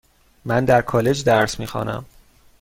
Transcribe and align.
من 0.45 0.65
در 0.65 0.81
کالج 0.81 1.23
درس 1.23 1.59
میخوانم. 1.59 2.05